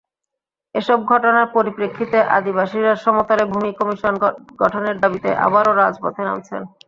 এসব 0.75 0.99
ঘটনার 1.11 1.47
পরিপ্রেক্ষিতে 1.55 2.17
আদিবাসীরা 2.37 2.93
সমতলে 3.03 3.43
ভূমি 3.51 3.71
কমিশন 3.79 4.13
গঠনের 4.61 4.95
দাবিতে 5.03 5.29
আবারও 5.45 5.73
রাজপথে 5.75 6.21
নামছেন। 6.27 6.61